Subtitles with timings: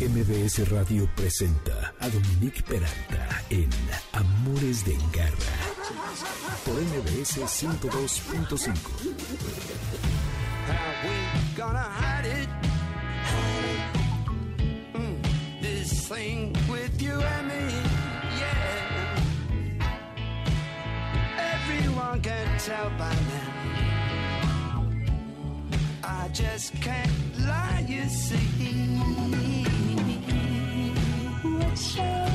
[0.00, 3.68] MBS Radio presenta a Dominique Peralta en
[4.12, 5.34] Amores de Garra
[6.64, 8.70] por MBS 102.5.
[15.60, 17.68] This thing with you and me,
[18.38, 19.20] yeah.
[21.36, 23.50] Everyone can tell by now.
[26.02, 29.69] I just can't lie, you see.
[31.80, 32.29] show.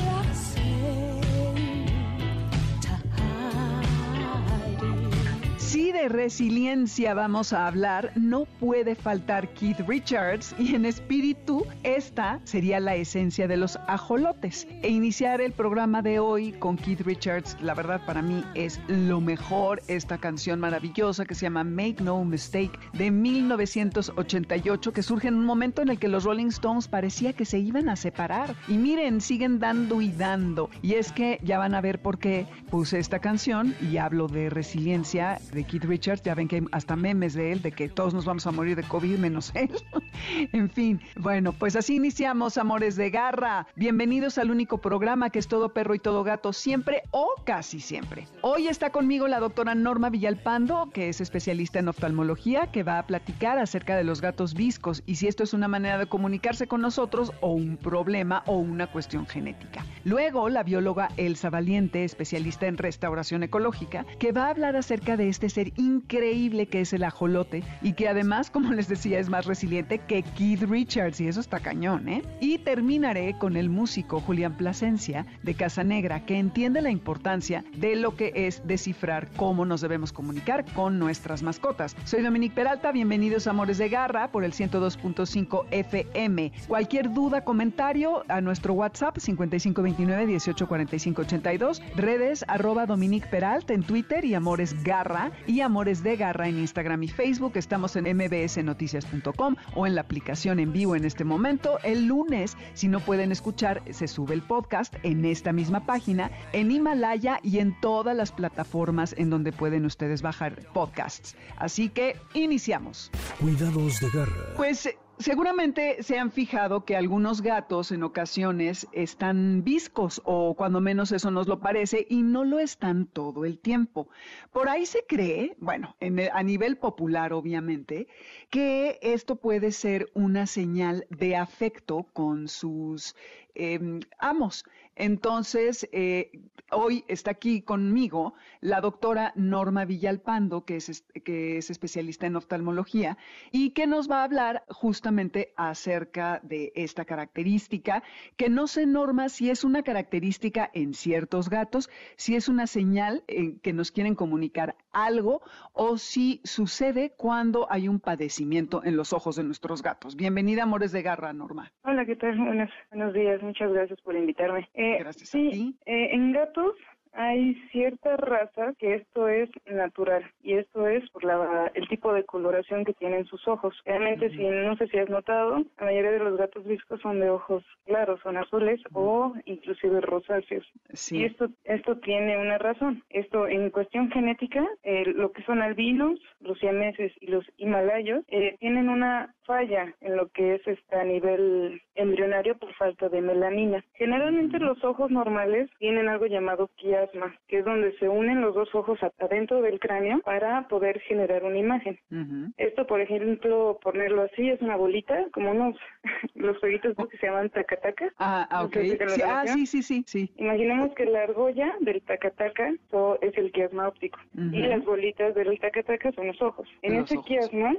[5.96, 12.80] De resiliencia vamos a hablar, no puede faltar Keith Richards y en espíritu esta sería
[12.80, 14.68] la esencia de los ajolotes.
[14.82, 19.22] E iniciar el programa de hoy con Keith Richards, la verdad para mí es lo
[19.22, 25.36] mejor, esta canción maravillosa que se llama Make No Mistake de 1988 que surge en
[25.36, 28.54] un momento en el que los Rolling Stones parecía que se iban a separar.
[28.68, 30.68] Y miren, siguen dando y dando.
[30.82, 34.50] Y es que ya van a ver por qué puse esta canción y hablo de
[34.50, 36.22] resiliencia de Keith Richards.
[36.22, 38.76] Ya ven que hay hasta memes de él, de que todos nos vamos a morir
[38.76, 39.70] de COVID menos él.
[40.52, 43.66] en fin, bueno, pues así iniciamos, amores de garra.
[43.76, 48.26] Bienvenidos al único programa que es todo perro y todo gato, siempre o casi siempre.
[48.42, 53.06] Hoy está conmigo la doctora Norma Villalpando, que es especialista en oftalmología, que va a
[53.06, 56.80] platicar acerca de los gatos viscos y si esto es una manera de comunicarse con
[56.80, 59.84] nosotros o un problema o una cuestión genética.
[60.04, 65.28] Luego, la bióloga Elsa Valiente, especialista en restauración ecológica, que va a hablar acerca de
[65.28, 69.46] este ser increíble que es el ajolote y que además, como les decía, es más
[69.46, 72.22] resiliente que Keith Richards y eso está cañón, ¿eh?
[72.40, 77.96] Y terminaré con el músico Julián Plasencia de Casa Negra, que entiende la importancia de
[77.96, 81.96] lo que es descifrar cómo nos debemos comunicar con nuestras mascotas.
[82.04, 86.52] Soy Dominique Peralta, bienvenidos a Amores de Garra por el 102.5 FM.
[86.68, 94.82] Cualquier duda, comentario a nuestro WhatsApp 5529-184582, redes arroba Dominique Peralta en Twitter y Amores
[94.82, 97.52] Garra y Amores de Garra en Instagram y Facebook.
[97.56, 101.80] Estamos en mbsnoticias.com o en la aplicación en vivo en este momento.
[101.82, 106.70] El lunes, si no pueden escuchar, se sube el podcast en esta misma página, en
[106.70, 111.36] Himalaya y en todas las plataformas en donde pueden ustedes bajar podcasts.
[111.56, 113.10] Así que iniciamos.
[113.40, 114.54] Cuidados de Garra.
[114.56, 114.88] Pues
[115.18, 121.30] seguramente se han fijado que algunos gatos en ocasiones están viscos o cuando menos eso
[121.30, 124.08] nos lo parece y no lo están todo el tiempo.
[124.52, 128.08] Por ahí se cree, bueno, en a nivel popular obviamente,
[128.50, 133.14] que esto puede ser una señal de afecto con sus
[133.54, 134.64] em, amos.
[134.96, 136.30] Entonces, eh,
[136.70, 143.18] hoy está aquí conmigo la doctora Norma Villalpando, que es, que es especialista en oftalmología,
[143.52, 148.02] y que nos va a hablar justamente acerca de esta característica,
[148.36, 153.22] que no sé, Norma, si es una característica en ciertos gatos, si es una señal
[153.28, 155.42] en que nos quieren comunicar algo,
[155.72, 160.16] o si sucede cuando hay un padecimiento en los ojos de nuestros gatos.
[160.16, 161.70] Bienvenida, Amores de Garra, Norma.
[161.84, 162.36] Hola, ¿qué tal?
[162.38, 164.68] Buenos, buenos días, muchas gracias por invitarme.
[164.98, 165.76] Gracias a sí, ti.
[165.86, 166.74] eh, en gatos
[167.16, 172.24] hay ciertas razas que esto es natural y esto es por la, el tipo de
[172.24, 173.74] coloración que tienen sus ojos.
[173.84, 177.30] Realmente, si no sé si has notado, la mayoría de los gatos viscos son de
[177.30, 180.66] ojos claros, son azules o inclusive rosáceos.
[180.90, 181.24] Y Sí.
[181.24, 183.02] esto, esto tiene una razón.
[183.10, 188.56] Esto en cuestión genética, eh, lo que son albinos, los siameses y los himalayos, eh,
[188.60, 193.84] tienen una falla en lo que es este, a nivel embrionario por falta de melanina.
[193.94, 196.68] Generalmente los ojos normales tienen algo llamado
[197.08, 201.44] quiasma, que es donde se unen los dos ojos adentro del cráneo para poder generar
[201.44, 201.98] una imagen.
[202.10, 202.52] Ujú.
[202.56, 205.76] Esto, por ejemplo, ponerlo así, es una bolita, como unos,
[206.34, 208.12] los jueguitos que se llaman tacataca.
[208.18, 208.72] Ah, ah, No ok.
[208.74, 210.32] sé si Sí, ah, sí, sí, sí, sí.
[210.36, 214.54] Imaginemos que la argolla del tacataca so- es el quiasma óptico Ujú.
[214.54, 216.68] y las bolitas del tacataca son los ojos.
[216.82, 217.26] En Los ese ojos.
[217.26, 217.74] quiasma,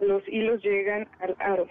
[0.00, 1.66] los hilos llegan al aro.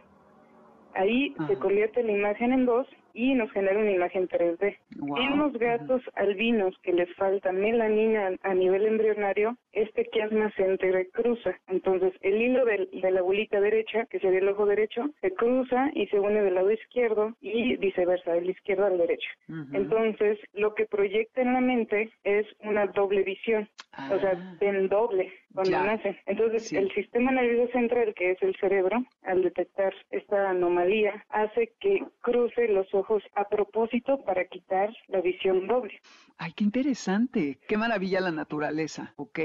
[0.93, 1.47] Ahí Ajá.
[1.47, 4.77] se convierte la imagen en dos y nos genera una imagen 3D.
[4.97, 5.21] Guau.
[5.21, 11.57] En los gatos albinos que les falta melanina a nivel embrionario, este quiasma se entrecruza.
[11.67, 15.91] Entonces, el hilo del- de la bolita derecha, que sería el ojo derecho, se cruza
[15.93, 19.29] y se une del lado izquierdo y viceversa, del izquierdo al derecho.
[19.73, 23.67] Entonces, lo que proyecta en la mente es una doble visión,
[24.11, 24.57] o sea, Ah.
[24.59, 25.83] ven doble cuando Ya.
[25.83, 26.17] nacen.
[26.25, 26.77] Entonces, Sí.
[26.77, 32.67] el sistema nervioso central, que es el cerebro, al detectar esta anomalía, hace que cruce
[32.69, 33.00] los ojos
[33.35, 35.99] a propósito para quitar la visión doble.
[36.37, 37.59] Ay, qué interesante.
[37.67, 39.39] Qué maravilla la naturaleza, ¿ok?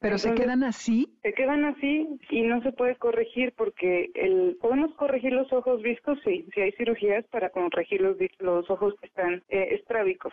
[0.00, 1.06] Pero se quedan así.
[1.22, 6.18] Se quedan así y no se puede corregir porque el podemos corregir los ojos viscos,
[6.24, 10.32] sí, si hay cirugías para corregir los, los ojos que están eh, estrábicos.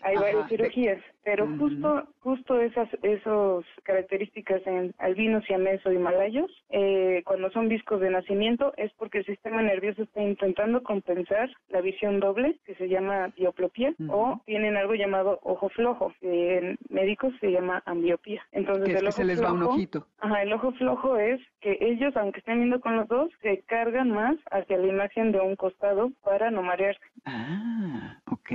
[0.00, 5.92] Hay Ajá, varias de- cirugías, pero justo justo esas esos características en albinos siameses o
[5.92, 11.50] himalayos, eh, cuando son viscos de nacimiento, es porque el sistema nervioso está intentando compensar
[11.70, 14.12] la visión doble, que se llama diopropía, Ujú.
[14.12, 18.42] o tienen algo llamado ojo flojo, que en médicos se llama ambliopía.
[18.52, 20.06] Entonces Que es que se les va un flojo- ojito.
[20.20, 24.10] Ajá, el ojo flojo es que ellos, aunque estén viendo con los dos, se cargan
[24.10, 27.00] más hacia la imagen de un costado para no marearse.
[27.24, 28.50] Ah, ok,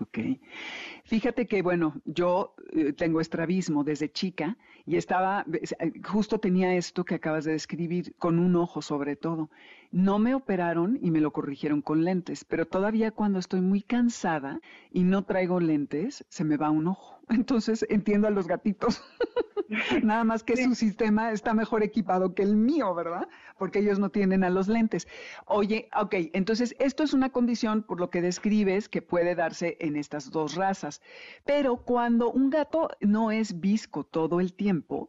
[0.00, 0.18] ok.
[1.04, 4.56] Fíjate que, bueno, yo eh, tengo estrabismo desde chica
[4.86, 9.50] y estaba, eh, justo tenía esto que acabas de describir, con un ojo sobre todo.
[9.92, 14.60] No me operaron y me lo corrigieron con lentes, pero todavía cuando estoy muy cansada
[14.92, 17.20] y no traigo lentes, se me va un ojo.
[17.28, 19.02] Entonces entiendo a los gatitos.
[20.02, 23.28] Nada más que su sistema está mejor equipado que el mío, ¿verdad?
[23.56, 25.06] Porque ellos no tienen a los lentes.
[25.46, 29.96] Oye, ok, entonces esto es una condición, por lo que describes, que puede darse en
[29.96, 31.02] estas dos razas.
[31.44, 35.08] Pero cuando un gato no es visco todo el tiempo,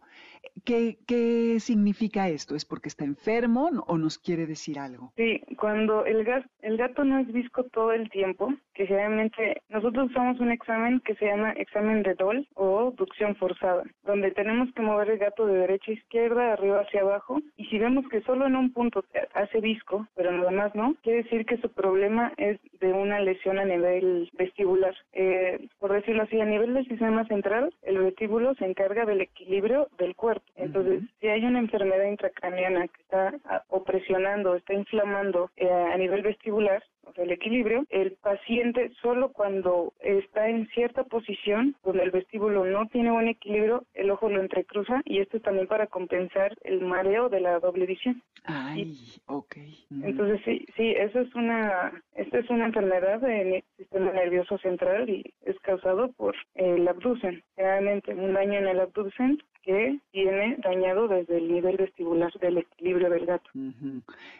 [0.64, 2.56] ¿qué, qué significa esto?
[2.56, 5.12] ¿Es porque está enfermo o nos quiere decir algo?
[5.16, 10.10] Sí, cuando el, gas, el gato no es visco todo el tiempo, que generalmente nosotros
[10.10, 14.82] usamos un examen que se llama examen de Doll o ducción forzada, donde tenemos que
[14.82, 18.48] mover el gato de derecha a izquierda, arriba hacia abajo, y si vemos que solo
[18.48, 19.04] en un punto
[19.34, 23.60] hace visco, pero nada más no, quiere decir que su problema es de una lesión
[23.60, 24.96] a nivel vestibular.
[25.14, 29.88] Eh, por decirlo así, a nivel del sistema central, el vestíbulo se encarga del equilibrio
[29.98, 30.46] del cuerpo.
[30.56, 36.22] Entonces, si hay una enfermedad intracraneana que está ah, opresionando, está inflamando eh, a nivel
[36.22, 42.12] vestibular, o sea, el equilibrio, el paciente solo cuando está en cierta posición donde el
[42.12, 46.56] vestíbulo no tiene buen equilibrio, el ojo lo entrecruza y esto es también para compensar
[46.64, 48.22] el mareo de la doble visión.
[48.44, 49.58] Ay, ok.
[49.90, 50.06] Mm.
[50.06, 55.34] Entonces sí, sí, eso es una, esta es una enfermedad del sistema nervioso central y
[55.46, 61.38] es causado por el abducen, generalmente un daño en el abducen que viene dañado desde
[61.38, 63.50] el nivel vestibular del equilibrio del gato.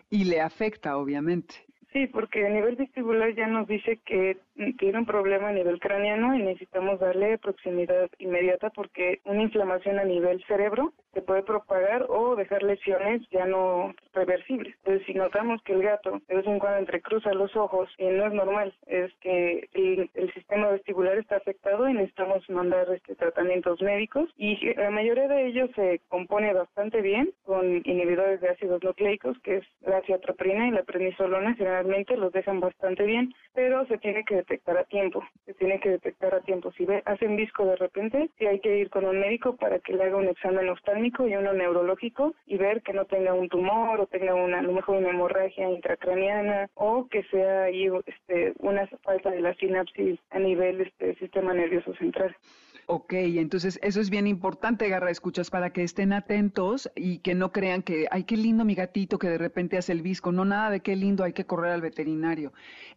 [0.10, 1.56] Y le afecta, obviamente.
[1.92, 5.78] Sí, porque a nivel vestibular ya nos dice que mm, tiene un problema a nivel
[5.80, 12.06] craneano y necesitamos darle proximidad inmediata porque una inflamación a nivel cerebro se puede propagar
[12.08, 14.74] o dejar lesiones ya no reversibles.
[14.78, 18.26] Entonces, si notamos que el gato de vez en cuando entrecruza los ojos y no
[18.26, 23.82] es normal, es que el, el sistema vestibular está afectado y necesitamos mandar este tratamientos
[23.82, 29.38] médicos y la mayoría de ellos se compone bastante bien con inhibidores de ácidos nucleicos,
[29.40, 34.24] que es la ciatroprina y la prednisolona, generalmente los dejan bastante bien, pero se tiene
[34.24, 36.72] que detectar a tiempo, se tiene que detectar a tiempo.
[36.74, 39.94] Si ve, hacen visco de repente, sí hay que ir con un médico para que
[39.94, 44.00] le haga un examen oftálmico y uno neurológico y ver que no tenga un tumor
[44.00, 48.88] o tenga una, a lo mejor una hemorragia intracraneana o que sea ahí este, una
[49.04, 52.36] falta de la sinapsis a nivel este sistema nervioso central.
[52.94, 57.54] Ok, entonces eso es bien importante, Garra, escuchas, para que estén atentos y que no
[57.54, 60.34] crean que, ay, qué lindo mi gatito que de repente hace el visco.
[60.34, 62.52] No, nada de qué lindo, hay que correr al veterinario.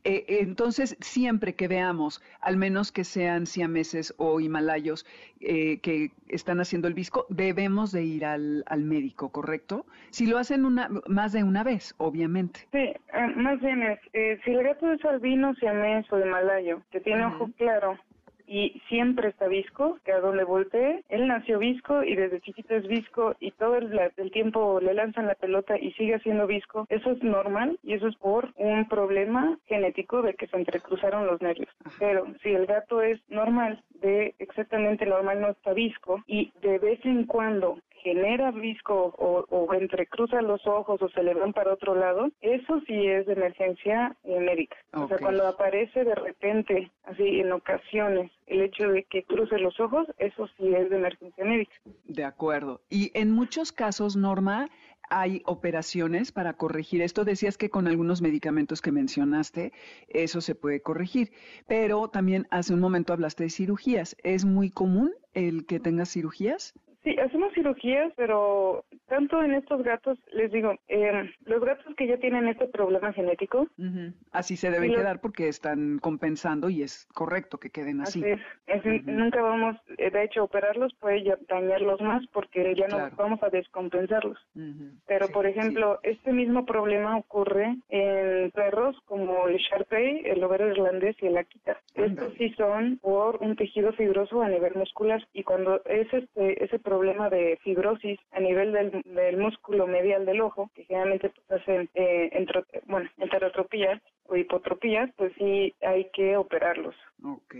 [0.04, 5.06] Eh, entonces, siempre que veamos, al menos que sean siameses o himalayos
[5.40, 9.86] eh, que están haciendo el visco, debemos de ir al, al médico, ¿correcto?
[10.10, 12.60] Si lo hacen una, más de una vez, obviamente.
[12.72, 12.96] Sí, eh,
[13.36, 17.50] más bien es, eh, si el gato es albino, siamés o himalayo, que tiene ojo
[17.56, 17.98] claro
[18.46, 22.86] y siempre está visco, que a donde voltee, él nació visco y desde chiquito es
[22.86, 27.12] visco y todo el, el tiempo le lanzan la pelota y sigue siendo visco, eso
[27.12, 31.74] es normal y eso es por un problema genético de que se entrecruzaron los nervios.
[31.98, 37.04] Pero si el gato es normal, de exactamente normal no está visco y de vez
[37.04, 41.94] en cuando genera visco o, o entrecruza los ojos o se le van para otro
[41.94, 44.76] lado, eso sí es de emergencia eh, médica.
[44.92, 49.80] O sea, cuando aparece de repente, así en ocasiones, el hecho de que cruce los
[49.80, 51.72] ojos, eso sí es de emergencia médica.
[52.04, 52.82] De acuerdo.
[52.90, 54.68] Y en muchos casos, Norma,
[55.08, 57.24] hay operaciones para corregir esto.
[57.24, 59.72] Decías que con algunos medicamentos que mencionaste,
[60.08, 61.32] eso se puede corregir.
[61.66, 64.16] Pero también hace un momento hablaste de cirugías.
[64.22, 66.74] ¿Es muy común el que tengas cirugías?
[67.04, 68.84] Sí, hacemos cirugías, pero
[69.14, 73.66] tanto en estos gatos, les digo, eh, los gatos que ya tienen este problema genético,
[74.32, 78.20] Así se deben quedar porque están compensando y es correcto que queden así.
[78.22, 78.40] Así es.
[78.84, 83.40] Es- Nunca vamos, eh, de hecho, operarlos puede ya dañarlos más porque ya no vamos
[83.42, 84.38] a descompensarlos.
[85.06, 85.50] Pero, Sí, por sí.
[85.52, 91.36] ejemplo, este mismo problema ocurre en perros como el Sharpei, el overo irlandés y el
[91.36, 91.78] Akita.
[91.94, 96.78] Estos sí son por un tejido fibroso a nivel muscular y cuando es este, ese
[96.78, 101.90] problema de fibrosis a nivel del, del músculo medial del ojo, que generalmente pues, hacen
[101.94, 106.94] eh, entro- bueno, enterotropías o hipotropías, pues sí hay que operarlos.
[107.22, 107.54] Ok.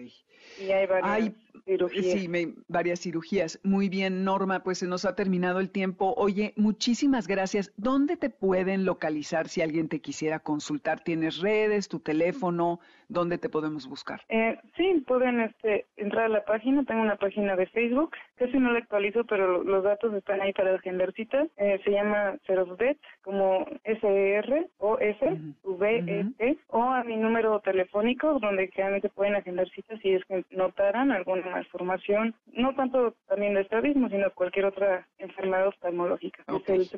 [0.57, 1.35] Y hay varias Hay,
[1.65, 2.21] cirugías.
[2.21, 3.59] Sí, me- varias cirugías.
[3.65, 6.15] Muy bien, Norma, pues se nos ha terminado el tiempo.
[6.17, 7.73] Oye, muchísimas gracias.
[7.77, 11.03] ¿Dónde te pueden localizar si alguien te quisiera consultar?
[11.03, 12.79] ¿Tienes redes, tu teléfono?
[13.09, 14.21] ¿Dónde te podemos buscar?
[14.29, 16.85] Eh, sí, pueden este, entrar a la página.
[16.85, 18.15] Tengo una página de Facebook.
[18.37, 21.49] Casi no la actualizo, pero los datos están ahí para agendar citas.
[21.57, 29.09] Eh, se llama Serosvet, como S-E-R o S-V-E-T, o a mi número telefónico, donde generalmente
[29.09, 34.31] pueden agendar citas si es que notaran alguna malformación, no tanto también de estrabismo, sino
[34.33, 36.45] cualquier otra enfermedad oftalmológica.
[36.49, 36.91] Es el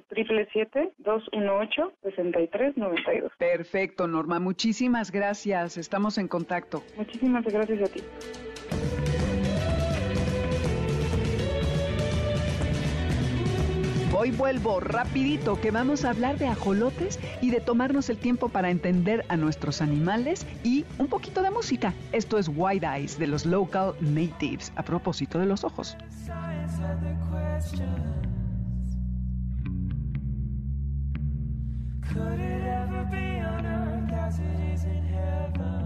[1.03, 3.31] 777-218-6392.
[3.39, 4.41] Perfecto, Norma.
[4.41, 5.77] Muchísimas gracias.
[5.97, 6.83] Estamos en contacto.
[6.99, 8.03] Muchísimas gracias a ti.
[14.15, 18.69] Hoy vuelvo rapidito que vamos a hablar de ajolotes y de tomarnos el tiempo para
[18.69, 21.95] entender a nuestros animales y un poquito de música.
[22.13, 25.97] Esto es White Eyes de los Local Natives a propósito de los ojos.
[32.17, 35.86] Could it ever be on earth as it is in heaven?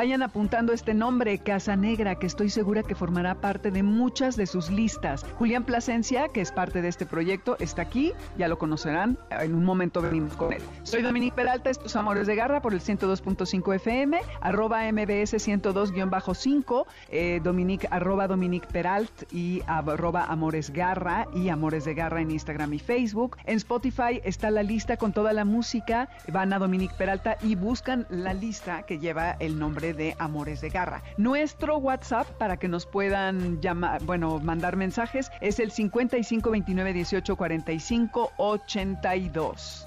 [0.00, 4.46] Vayan apuntando este nombre, Casa Negra, que estoy segura que formará parte de muchas de
[4.46, 5.26] sus listas.
[5.34, 9.62] Julián Plasencia, que es parte de este proyecto, está aquí, ya lo conocerán, en un
[9.62, 10.62] momento venimos con él.
[10.84, 17.40] Soy Dominique Peralta, estos Amores de Garra por el 102.5 FM, arroba MBS 102-5, eh,
[17.44, 22.78] Dominique, arroba Dominique Peralt y arroba Amores Garra y Amores de Garra en Instagram y
[22.78, 23.36] Facebook.
[23.44, 28.06] En Spotify está la lista con toda la música, van a Dominique Peralta y buscan
[28.08, 31.02] la lista que lleva el nombre de Amores de Garra.
[31.16, 37.36] Nuestro WhatsApp para que nos puedan llamar, bueno, mandar mensajes es el 55 29 18
[37.36, 39.86] 45 82.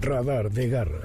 [0.00, 0.98] Radar de Garra.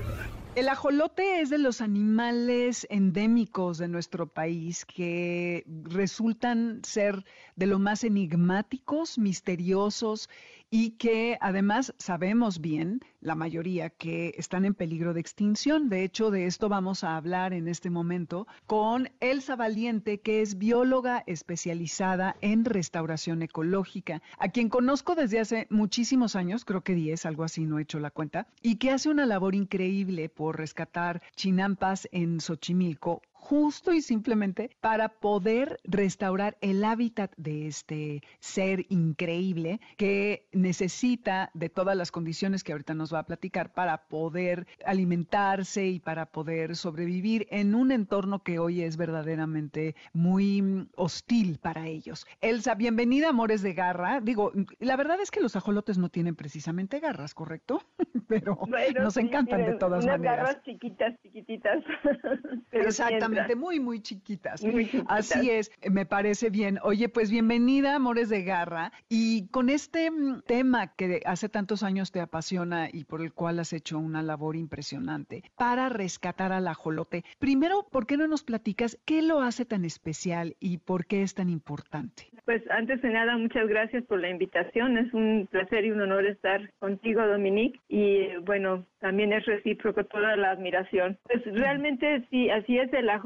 [0.55, 7.79] El ajolote es de los animales endémicos de nuestro país que resultan ser de lo
[7.79, 10.29] más enigmáticos, misteriosos
[10.75, 15.87] y que además sabemos bien, la mayoría, que están en peligro de extinción.
[15.87, 20.57] De hecho, de esto vamos a hablar en este momento con Elsa Valiente, que es
[20.57, 27.27] bióloga especializada en restauración ecológica, a quien conozco desde hace muchísimos años, creo que 10,
[27.27, 31.21] algo así, no he hecho la cuenta, y que hace una labor increíble por rescatar
[31.35, 39.81] chinampas en Xochimilco justo y simplemente para poder restaurar el hábitat de este ser increíble
[39.97, 45.87] que necesita de todas las condiciones que ahorita nos va a platicar para poder alimentarse
[45.87, 51.87] y para poder sobrevivir en un entorno que hoy es verdaderamente muy mm, hostil para
[51.87, 52.25] ellos.
[52.39, 54.21] Elsa, bienvenida Amores de Garra.
[54.21, 57.81] Digo, la verdad es que los ajolotes no tienen precisamente garras, ¿correcto?
[58.29, 60.37] Pero Bueno, nos sí, encantan de todas unas maneras.
[60.47, 61.83] garras chiquitas, chiquititas.
[62.71, 64.63] sí Exactamente, muy, muy chiquitas.
[64.63, 65.31] Muy chiquitas.
[65.31, 66.79] Así es, me parece bien.
[66.83, 68.91] Oye, pues bienvenida, Amores de Garra.
[69.09, 73.59] Y con este mm, tema que hace tantos años te apasiona y por el cual
[73.59, 77.23] has hecho una labor impresionante para rescatar al ajolote.
[77.39, 81.35] Primero, ¿por qué no nos platicas qué lo hace tan especial y por qué es
[81.35, 82.27] tan importante?
[82.45, 84.97] Pues antes de nada, muchas gracias por la invitación.
[84.97, 87.79] Es un placer y un honor estar contigo, Dominique.
[87.89, 91.17] Y y bueno, también es recíproco toda la admiración.
[91.23, 93.22] Pues realmente sí, así es, el ajolote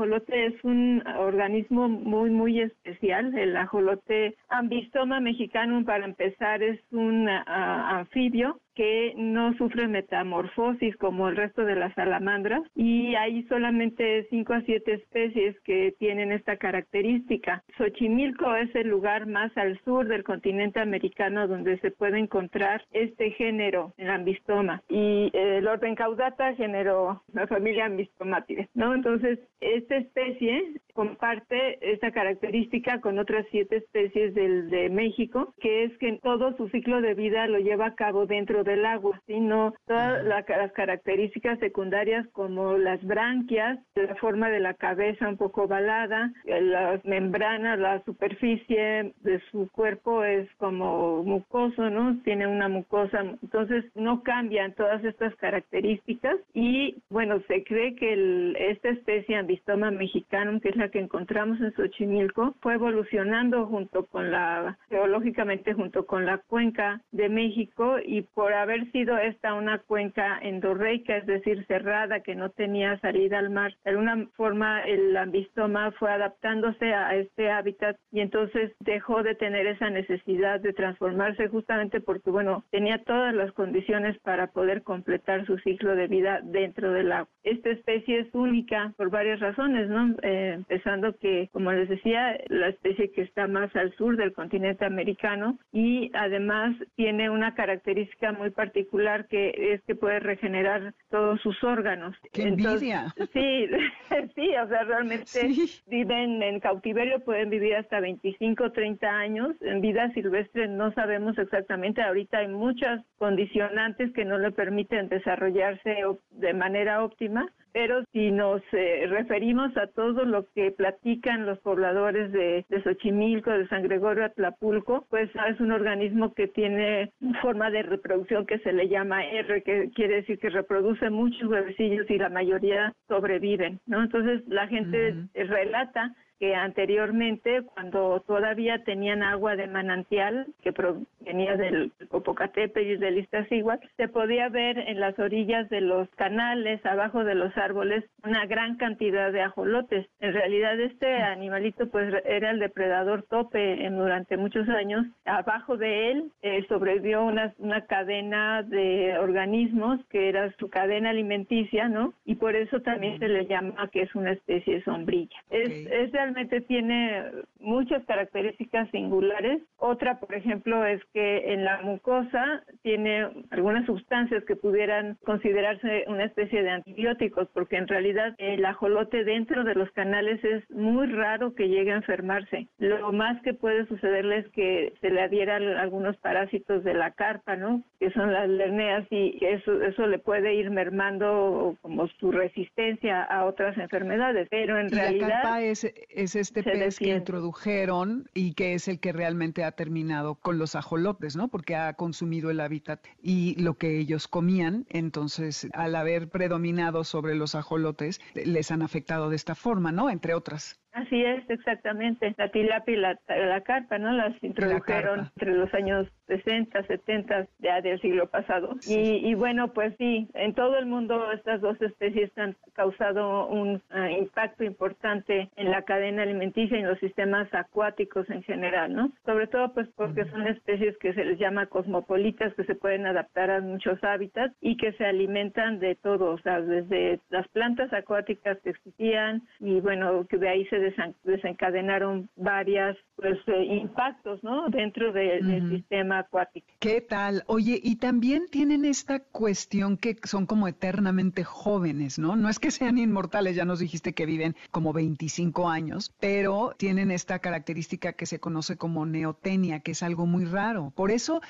[0.47, 3.37] es un organismo muy, muy especial.
[3.37, 11.29] El ajolote ambistoma mexicano, para empezar, es un ah, anfibio que no sufre metamorfosis como
[11.29, 16.57] el resto de las salamandras y hay solamente 5 a 7 especies que tienen esta
[16.57, 17.63] característica.
[17.75, 23.31] Xochimilco es el lugar más al sur del continente americano donde se puede encontrar este
[23.31, 24.83] género, el ambistoma.
[24.89, 28.93] Y el orden caudata generó la familia ambistomatidae, ¿no?
[28.93, 35.95] Entonces, esta especie comparte esta característica con otras siete especies del, de México, que es
[35.99, 40.23] que todo su ciclo de vida lo lleva a cabo dentro del agua, sino todas
[40.25, 46.31] la- las características secundarias como las branquias, la forma de la cabeza un poco ovalada,
[46.45, 52.19] eh, las membranas, la superficie de su cuerpo es como mucoso, ¿no?
[52.23, 58.55] Tiene una mucosa, entonces no cambian todas estas características y bueno, se cree que el-
[58.59, 64.31] esta especie Ambistoma mexicanum, que es la que encontramos en Xochimilco, fue evolucionando junto con
[64.31, 70.39] la, geológicamente junto con la cuenca de México y por haber sido esta una cuenca
[70.41, 75.91] endorreica, es decir, cerrada, que no tenía salida al mar, de alguna forma el ambistoma
[75.91, 81.99] fue adaptándose a este hábitat y entonces dejó de tener esa necesidad de transformarse justamente
[82.01, 87.11] porque, bueno, tenía todas las condiciones para poder completar su ciclo de vida dentro del
[87.11, 87.29] agua.
[87.43, 90.15] Esta especie es única por varias razones, ¿no?
[90.21, 94.85] Eh, empezando que, como les decía, la especie que está más al sur del continente
[94.85, 101.63] americano y además tiene una característica muy particular que es que puede regenerar todos sus
[101.63, 102.15] órganos.
[102.31, 103.13] ¡Qué Entonces, envidia!
[103.33, 103.67] Sí,
[104.35, 105.81] sí, o sea, realmente Sí.
[105.87, 109.55] viven en cautiverio, pueden vivir hasta 25, 30 años.
[109.61, 112.01] En vida silvestre no sabemos exactamente.
[112.01, 117.49] Ahorita hay muchas condicionantes que no le permiten desarrollarse de manera óptima.
[117.77, 123.51] Pero si nos eh, referimos a todo lo que platican los pobladores de, de Xochimilco,
[123.51, 128.73] de San Gregorio Atlapulco, pues es un organismo que tiene forma de reproducción que se
[128.73, 134.01] le llama R, que quiere decir que reproduce muchos huevecillos y la mayoría sobreviven, ¿no?
[134.01, 141.91] Entonces la gente relata que anteriormente, cuando todavía tenían agua de manantial que provenía del
[142.09, 147.35] Popocatépetl y del Iztaccíhuatl, se podía ver en las orillas de los canales, abajo de
[147.35, 150.07] los árboles, una gran cantidad de ajolotes.
[150.19, 155.05] En realidad este animalito pues era el depredador tope en- durante muchos años.
[155.25, 161.89] Abajo de él eh, sobrevivió una, una cadena de organismos que era su cadena alimenticia,
[161.89, 162.13] ¿no?
[162.25, 165.37] Y por eso también se le llama que es una especie sombrilla.
[165.49, 165.91] Es, Ok.
[165.91, 167.23] es realmente tiene
[167.59, 169.61] muchas características singulares.
[169.77, 176.25] Otra, por ejemplo, es que en la mucosa tiene algunas sustancias que pudieran considerarse una
[176.25, 181.55] especie de antibióticos, porque en realidad el ajolote dentro de los canales es muy raro
[181.55, 182.67] que llegue a enfermarse.
[182.77, 187.55] Lo más que puede sucederle es que se le adhieran algunos parásitos de la carpa,
[187.55, 187.83] ¿no?
[187.99, 193.45] Que son las lerneas y eso, eso le puede ir mermando como su resistencia a
[193.45, 194.47] otras enfermedades.
[194.49, 195.41] Pero en Y la realidad...
[195.43, 199.71] carpa es, es este se pez que introdujeron y que es el que realmente ha
[199.73, 201.47] terminado con los ajolotes, ¿no?
[201.47, 207.35] Porque ha consumido el hábitat y lo que ellos comían, entonces al haber predominado sobre
[207.35, 210.09] los ajolotes, les han afectado de esta forma, ¿no?
[210.09, 210.79] Entre otras.
[210.97, 212.33] Así es, exactamente.
[212.37, 214.11] La tilapia y la, la carpa, ¿no?
[214.13, 215.31] Las introdujeron carpa.
[215.35, 218.75] entre los años 60, 70 ya del siglo pasado.
[218.79, 219.21] Sí.
[219.23, 223.81] Y, y bueno, pues sí, en todo el mundo estas dos especies han causado un
[223.91, 229.11] ah, impacto importante en la cadena alimenticia y en los sistemas acuáticos en general, ¿no?
[229.23, 233.51] Sobre todo pues porque son especies que se les llama cosmopolitas, que se pueden adaptar
[233.51, 238.57] a muchos hábitats y que se alimentan de todo, o sea, desde las plantas acuáticas
[238.61, 244.69] que existían y bueno, que de ahí se desen- desencadenaron varias pues eh, impactos, ¿no?
[244.69, 245.75] Dentro de- del Ujú.
[245.77, 246.67] sistema acuático.
[246.79, 247.41] ¿Qué tal?
[247.47, 252.35] Oye, y también tienen esta cuestión que son como eternamente jóvenes, ¿no?
[252.35, 257.09] No es que sean inmortales, ya nos dijiste que viven como 25 años, pero tienen
[257.09, 260.93] esta característica que se conoce como neotenia, que es algo muy raro.
[260.95, 261.41] Por eso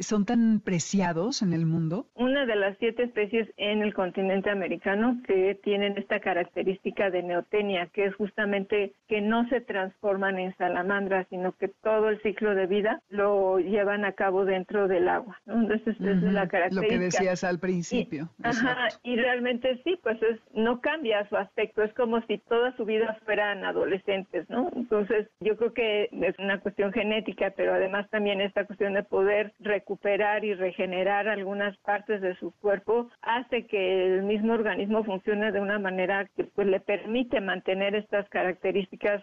[0.00, 2.06] son tan preciados en el mundo.
[2.16, 7.86] Una de las siete especies en el continente americano que tienen esta característica de neotenia,
[7.92, 12.54] que es justamente solamente que no se transforman en salamandras, sino que todo el ciclo
[12.54, 15.38] de vida lo llevan a cabo dentro del agua.
[15.46, 15.62] ¿no?
[15.62, 16.88] Entonces, esa es la Lo característica.
[16.88, 18.28] que decías al Y, principio.
[18.42, 22.84] ajá, y realmente sí, pues es, no cambia su aspecto, es como si toda su
[22.84, 24.70] vida fueran adolescentes, ¿no?
[24.76, 29.52] Entonces, yo creo que es una cuestión genética, pero además también esta cuestión de poder
[29.60, 35.60] recuperar y regenerar algunas partes de su cuerpo hace que el mismo organismo funcione de
[35.60, 38.37] una manera que pues le permite mantener estas características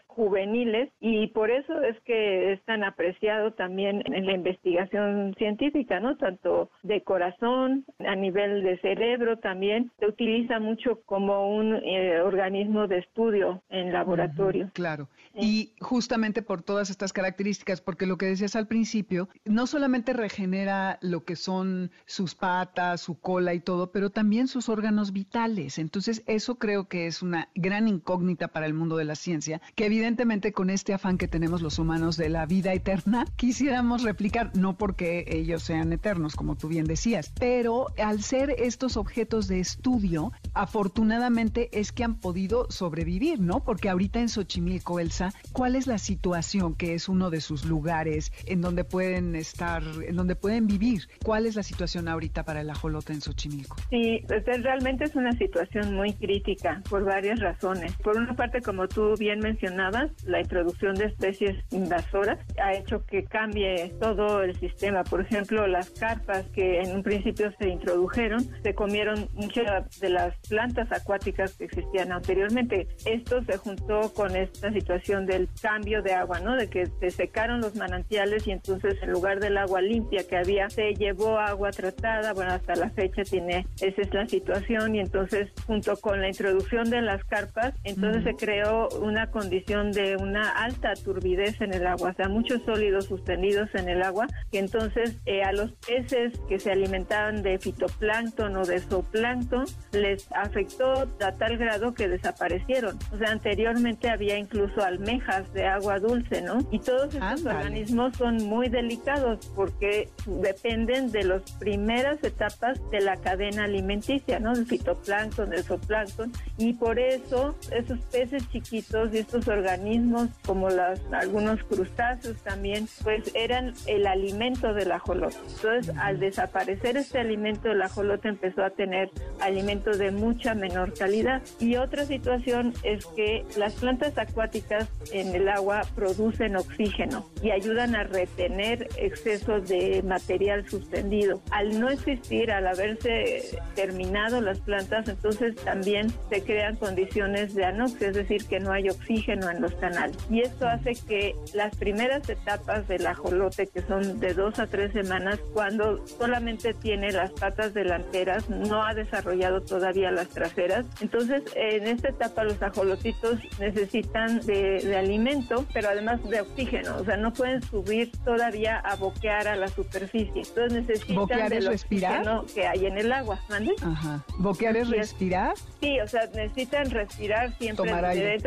[0.08, 6.17] juveniles y por eso es que es tan apreciado también en la investigación científica, ¿no?
[6.17, 12.88] Tanto de corazón, a nivel de cerebro también, se utiliza mucho como un eh, organismo
[12.88, 14.69] de estudio en laboratorio.
[14.73, 15.10] Claro.
[15.34, 20.97] Y justamente por todas estas características, porque lo que decías al principio, no solamente regenera
[21.01, 25.78] lo que son sus patas, su cola y todo, pero también sus órganos vitales.
[25.78, 29.86] Entonces, eso creo que es una gran incógnita para el mundo de la ciencia, que
[29.86, 34.78] evidentemente con este afán que tenemos los humanos de la vida eterna, quisiéramos replicar, no
[34.78, 40.32] porque ellos sean eternos, como tú bien decías, pero al ser estos objetos de estudio,
[40.54, 43.63] afortunadamente es que han podido sobrevivir, ¿no?
[43.63, 48.32] Porque ahorita en Xochimilco, Elsa, ¿cuál es la situación que es uno de sus lugares
[48.46, 51.08] en donde pueden estar, en donde pueden vivir?
[51.24, 53.78] ¿Cuál es la situación ahorita para el ajolote en Xochimilco?
[53.89, 57.94] Sí, pues es- realmente es una situación muy crítica por varias razones.
[58.04, 63.26] Por una parte, como tú bien mencionabas, la introducción de especies invasoras ha hecho que
[63.26, 65.04] cambie todo el sistema.
[65.04, 70.36] Por ejemplo, las carpas que en un principio se introdujeron se comieron muchas de las
[70.48, 72.88] plantas acuáticas que existían anteriormente.
[73.06, 76.56] Esto se juntó con esta situación del cambio de agua, ¿no?
[76.56, 80.70] De que se secaron los manantiales y entonces en lugar del agua limpia que había,
[80.70, 82.32] se llevó agua tratada.
[82.32, 86.90] Bueno, hasta la fecha tiene, esa es la situación y entonces junto con la introducción
[86.90, 92.12] de las carpas, entonces se creó una condición de una alta turbidez en el agua,
[92.12, 96.60] o sea, muchos sólidos suspendidos en el agua, que entonces eh, a los peces que
[96.60, 102.98] se alimentaban de fitoplancton o de zooplancton les afectó a tal grado que desaparecieron.
[103.12, 106.60] O sea, anteriormente había incluso almejas de agua dulce, ¿no?
[106.71, 107.58] Y todos estos Ándale.
[107.58, 114.54] organismos son muy delicados porque dependen de las primeras etapas de la cadena alimenticia, ¿no?
[114.54, 121.02] Del fitoplancton, del zooplancton, y por eso esos peces chiquitos y estos organismos, como las,
[121.12, 125.38] algunos crustáceos también, pues eran el alimento del ajolote.
[125.56, 129.10] Entonces, al desaparecer este alimento, el ajolote empezó a tener
[129.40, 131.42] alimentos de mucha menor calidad.
[131.60, 137.96] Y otra situación es que las plantas acuáticas en el agua producen oxígeno y ayudan
[137.96, 141.42] a retener excesos de material suspendido.
[141.52, 148.10] Al no existir, al haberse terminado las plantas, entonces también se crean condiciones de anoxia,
[148.10, 150.17] es decir, que no hay oxígeno en los canales.
[150.30, 154.91] Y esto hace que las primeras etapas del ajolote, que son de dos a tres
[154.91, 160.86] semanas, cuando solamente tiene las patas delanteras, no ha desarrollado todavía las traseras.
[160.99, 166.97] Entonces, en esta etapa los ajolotitos necesitan de, de alimento, pero además de oxígeno.
[166.97, 170.41] O sea, no pueden subir todavía a boquear a la superficie.
[170.41, 172.25] Entonces necesitan ¿Boquear es respirar?
[172.54, 173.39] que hay en el agua.
[173.49, 173.73] ¿Mande?
[173.82, 174.23] Ajá.
[174.39, 174.89] ¿Boquear es.
[174.89, 175.54] respirar?
[175.82, 177.86] Sí, o sea, necesitan respirar siempre.
[177.86, 178.38] Tomar aire.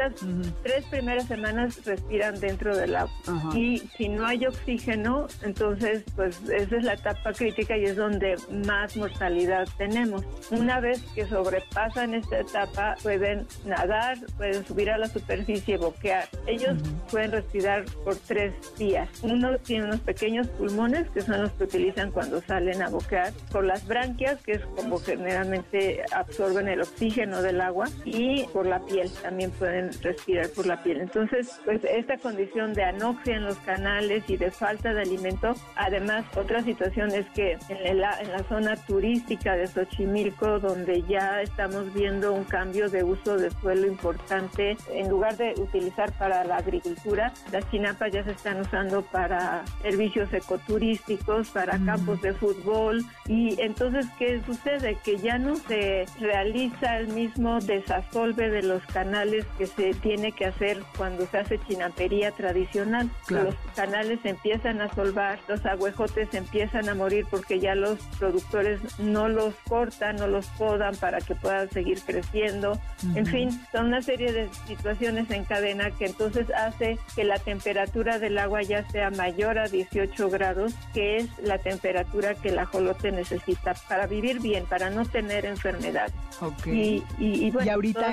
[0.62, 3.12] Tres primeras semanas respiran dentro del agua.
[3.26, 3.58] Ajá.
[3.58, 8.36] Y si no hay oxígeno, entonces, pues esa es la etapa crítica y es donde
[8.64, 10.24] más mortalidad tenemos.
[10.50, 16.28] Una vez que sobrepasan esta etapa, pueden nadar, pueden subir a la superficie, boquear.
[16.46, 16.76] Ellos
[17.10, 19.08] pueden respirar por tres días.
[19.22, 23.64] Uno tiene unos pequeños pulmones, que son los que utilizan cuando salen a boquear, por
[23.64, 29.10] las branquias, que es como generalmente absorben el oxígeno del agua, y por la piel,
[29.22, 31.00] también pueden respirar por la piel.
[31.00, 36.24] Entonces, pues esta condición de anoxia en los canales y de falta de alimento, además
[36.36, 41.92] otra situación es que en la, en la zona turística de Xochimilco, donde ya estamos
[41.94, 47.32] viendo un cambio de uso de suelo importante, en lugar de utilizar para la agricultura,
[47.52, 54.06] las chinapas ya se están usando para servicios ecoturísticos, para campos de fútbol, y entonces,
[54.18, 54.96] ¿qué sucede?
[55.04, 60.46] Que ya no se realiza el mismo desasolve de los canales que se tiene que
[60.46, 63.10] hacer cuando se hace chinapería tradicional.
[63.26, 63.46] Claro.
[63.46, 69.28] Los canales empiezan a solvar, los agüejotes empiezan a morir porque ya los productores no
[69.28, 72.78] los cortan, no los podan para que puedan seguir creciendo.
[73.14, 78.18] En fin, son una serie de situaciones en cadena que entonces hace que la temperatura
[78.18, 83.12] del agua ya sea mayor a 18 grados, que es la temperatura que el ajolote
[83.12, 86.12] necesita para vivir bien, para no tener enfermedades.
[86.40, 86.66] Ok.
[86.66, 88.12] Y, y, y bueno, ¿Y ahorita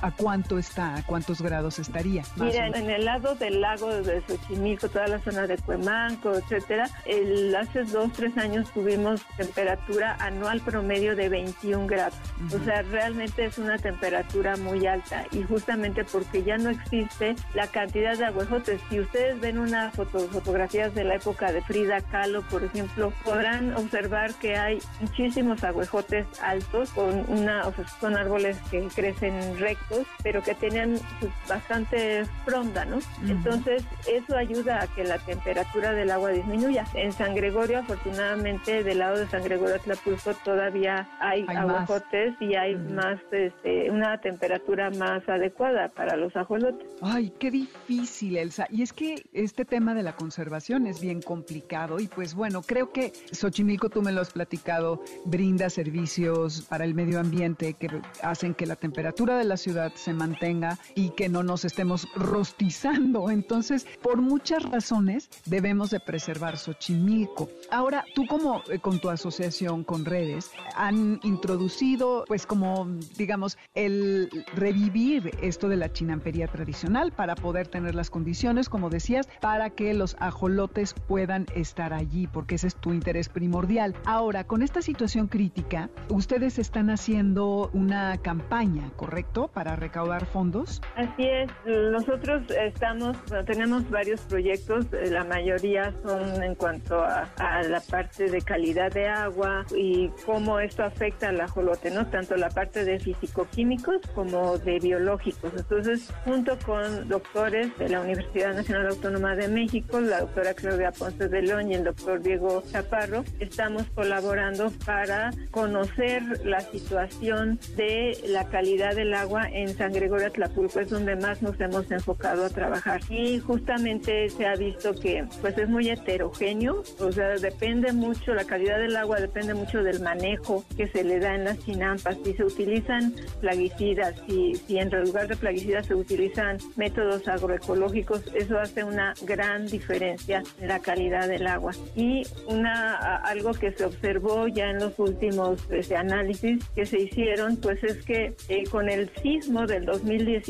[0.00, 2.22] a cuánto está ¿a cuántos grados estaría?
[2.36, 7.54] Mira, en el lado del lago de Xochimilco, toda la zona de Cuemanco, etcétera, el,
[7.54, 12.18] hace dos, tres años tuvimos temperatura anual promedio de 21 grados.
[12.54, 17.66] O sea, realmente es una temperatura muy alta y justamente porque ya no existe la
[17.68, 18.80] cantidad de aguajotes.
[18.90, 23.74] Si ustedes ven una foto, fotografías de la época de Frida Kahlo, por ejemplo, podrán
[23.76, 30.06] observar que hay muchísimos aguajotes altos con una, o sea, son árboles que crecen rectos,
[30.22, 30.87] pero que tenían
[31.20, 32.98] pues, bastante fronda, ¿no?
[33.26, 36.84] Entonces, eso ayuda a que la temperatura del agua disminuya.
[36.94, 41.64] En San Gregorio, afortunadamente, del lado de San Gregorio Atlapulco todavía hay, Hay más.
[41.64, 46.86] aguajotes y hay más, este, una temperatura más adecuada para los ajolotes.
[47.02, 48.66] Ay, qué difícil, Elsa.
[48.70, 52.92] Y es que este tema de la conservación es bien complicado y pues bueno, creo
[52.92, 57.88] que Xochimilco, tú me lo has platicado, brinda servicios para el medio ambiente que
[58.22, 63.30] hacen que la temperatura de la ciudad se mantenga y que no nos estemos rostizando.
[63.30, 67.48] Entonces, por muchas razones debemos de preservar Xochimilco.
[67.70, 72.86] Ahora, tú como eh, con tu asociación con redes han introducido pues como
[73.16, 79.28] digamos el revivir esto de la chinampería tradicional para poder tener las condiciones, como decías,
[79.40, 83.94] para que los ajolotes puedan estar allí, porque ese es tu interés primordial.
[84.04, 89.48] Ahora, con esta situación crítica, ustedes están haciendo una campaña, ¿correcto?
[89.48, 90.67] Para recaudar fondos.
[90.96, 97.62] Así es, nosotros estamos, tenemos varios proyectos, eh, la mayoría son en cuanto a, a
[97.62, 102.06] la parte de calidad de agua y cómo esto afecta al ajolote, ¿no?
[102.06, 105.52] Tanto la parte de fisicoquímicos como de biológicos.
[105.56, 111.28] Entonces, junto con doctores de la Universidad Nacional Autónoma de México, la doctora Claudia Ponce
[111.28, 118.48] de León y el doctor Diego Chaparro, estamos colaborando para conocer la situación de la
[118.48, 123.00] calidad del agua en San Gregorio Atlapulco, es donde más nos hemos enfocado a trabajar.
[123.08, 128.44] Y justamente se ha visto que pues es muy heterogéneo, o sea, depende mucho, la
[128.44, 132.16] calidad del agua depende mucho del manejo que se le da en las chinampas.
[132.24, 138.58] Si se utilizan plaguicidas, si, si en lugar de plaguicidas se utilizan métodos agroecológicos, eso
[138.58, 141.72] hace una gran diferencia en la calidad del agua.
[141.94, 147.56] Y una algo que se observó ya en los últimos este, análisis que se hicieron,
[147.56, 149.86] pues es que eh, con el sismo del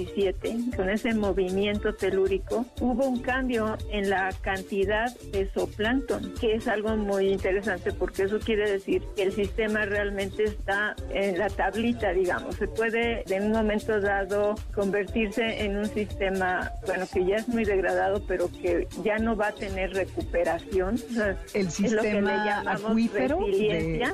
[0.04, 6.68] 2017, con ese movimiento telúrico, hubo un cambio en la cantidad de zooplancton, que es
[6.68, 12.12] algo muy interesante porque eso quiere decir que el sistema realmente está en la tablita,
[12.12, 12.56] digamos.
[12.56, 17.64] Se puede en un momento dado convertirse en un sistema, bueno, que ya es muy
[17.64, 20.94] degradado, pero que ya no va a tener recuperación.
[21.10, 24.04] O sea, El es lo que le sistema llamamos acuífero de-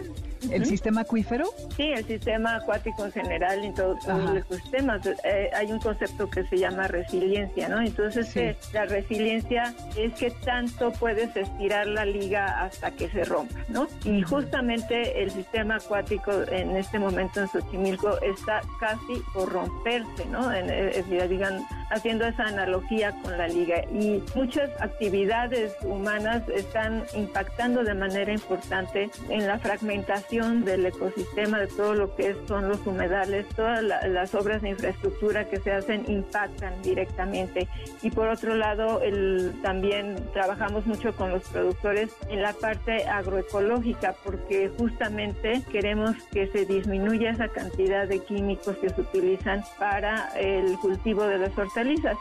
[0.51, 1.47] ¿El sistema acuífero?
[1.77, 5.01] Sí, el sistema acuático en general y todo, todos los ecosistemas.
[5.25, 7.81] Eh, hay un concepto que se llama resiliencia, ¿no?
[7.81, 8.41] Entonces, Sí.
[8.41, 13.87] eh, la resiliencia es que tanto puedes estirar la liga hasta que se rompa, ¿no?
[14.05, 20.53] Y justamente el sistema acuático en este momento en Xochimilco está casi por romperse, ¿no?
[20.53, 23.83] En, eh, es decir, digan, haciendo esa analogía con la liga.
[23.93, 31.67] Y muchas actividades humanas están impactando de manera importante en la fragmentación del ecosistema, de
[31.67, 36.05] todo lo que son los humedales, todas la- las obras de infraestructura que se hacen
[36.09, 37.69] impactan directamente.
[38.03, 44.15] Y por otro lado, el, también trabajamos mucho con los productores en la parte agroecológica,
[44.25, 50.77] porque justamente queremos que se disminuya esa cantidad de químicos que se utilizan para el
[50.79, 51.74] cultivo de las hortalizas.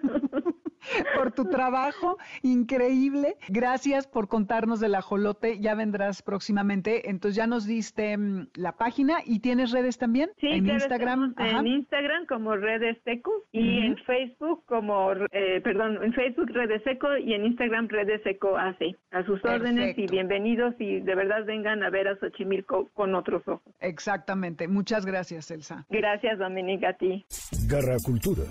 [1.15, 3.35] por tu trabajo increíble.
[3.49, 5.59] Gracias por contarnos del ajolote.
[5.59, 7.09] Ya vendrás próximamente.
[7.09, 11.35] Entonces ya nos diste mm, la página y tienes redes también Sí, en claro, Instagram.
[11.37, 17.17] En Instagram como Redes Seco y en Facebook como, eh, perdón, en Facebook Redes Seco
[17.17, 18.95] y en Instagram Redes Seco AC.
[19.11, 23.47] A sus órdenes y bienvenidos y de verdad vengan a ver a Xochimilco con otros
[23.47, 23.73] ojos.
[23.79, 24.67] Exactamente.
[24.67, 25.85] Muchas gracias, Elsa.
[25.89, 27.25] Gracias, Dominica, a ti.
[27.67, 28.43] Garra Cultura.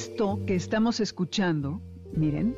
[0.00, 1.82] Esto que estamos escuchando,
[2.16, 2.56] miren,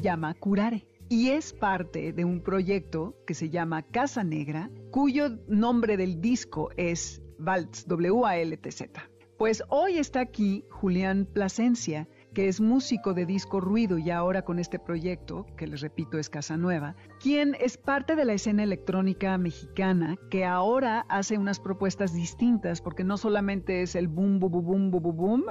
[0.00, 5.96] llama Curare y es parte de un proyecto que se llama Casa Negra, cuyo nombre
[5.96, 9.10] del disco es Waltz, W-A-L-T-Z.
[9.36, 14.58] Pues hoy está aquí Julián Plasencia, que es músico de disco ruido y ahora con
[14.58, 19.36] este proyecto, que les repito es Casa Nueva, quien es parte de la escena electrónica
[19.38, 24.90] mexicana que ahora hace unas propuestas distintas, porque no solamente es el boom, boom, boom,
[24.90, 25.44] boom, boom, boom,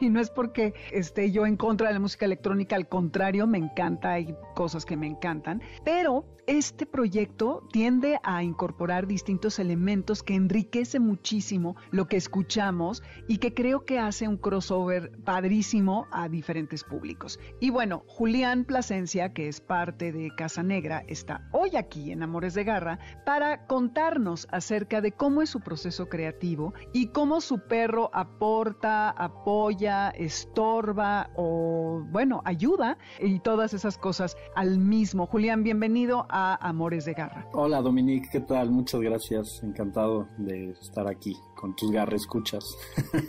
[0.00, 3.58] y no es porque esté yo en contra de la música electrónica, al contrario, me
[3.58, 10.34] encanta, hay cosas que me encantan, pero este proyecto tiende a incorporar distintos elementos que
[10.34, 16.84] enriquece muchísimo lo que escuchamos y que creo que hace un crossover padrísimo a diferentes
[16.84, 17.38] públicos.
[17.60, 22.54] Y bueno, Julián Plasencia, que es parte de Casa Negra, está hoy aquí en Amores
[22.54, 28.10] de Garra para contarnos acerca de cómo es su proceso creativo y cómo su perro
[28.12, 35.26] aporta, apoya, estorba o, bueno, ayuda y todas esas cosas al mismo.
[35.26, 37.48] Julián, bienvenido a Amores de Garra.
[37.52, 38.70] Hola Dominique, ¿qué tal?
[38.70, 42.64] Muchas gracias, encantado de estar aquí con tus garras escuchas.